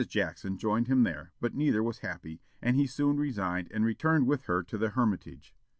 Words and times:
Jackson 0.07 0.57
joined 0.57 0.87
him 0.87 1.03
there, 1.03 1.31
but 1.39 1.53
neither 1.53 1.83
was 1.83 1.99
happy, 1.99 2.41
and 2.59 2.75
he 2.75 2.87
soon 2.87 3.17
resigned, 3.17 3.67
and 3.71 3.85
returned 3.85 4.25
with 4.25 4.45
her 4.45 4.63
to 4.63 4.75
the 4.75 4.89
Hermitage. 4.89 5.53